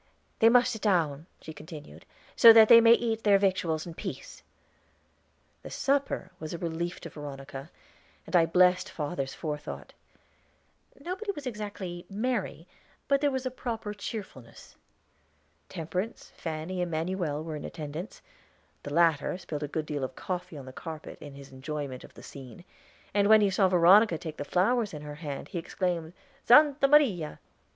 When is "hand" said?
25.21-25.49